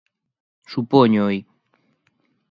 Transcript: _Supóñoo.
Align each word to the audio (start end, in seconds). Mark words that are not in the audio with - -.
_Supóñoo. 0.71 1.35